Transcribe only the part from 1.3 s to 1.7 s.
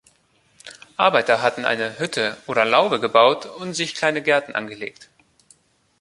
hatten